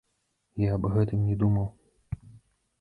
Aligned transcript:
Я 0.63 0.71
аб 0.77 0.87
гэтым 0.95 1.19
не 1.27 1.37
думаў! 1.45 1.71